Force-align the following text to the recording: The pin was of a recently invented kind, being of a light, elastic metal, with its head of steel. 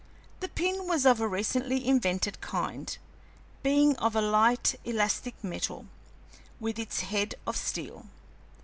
The 0.39 0.47
pin 0.49 0.87
was 0.87 1.05
of 1.05 1.21
a 1.21 1.27
recently 1.27 1.87
invented 1.87 2.41
kind, 2.41 2.97
being 3.61 3.95
of 3.97 4.15
a 4.15 4.19
light, 4.21 4.73
elastic 4.83 5.35
metal, 5.43 5.85
with 6.59 6.79
its 6.79 7.01
head 7.01 7.35
of 7.45 7.55
steel. 7.55 8.07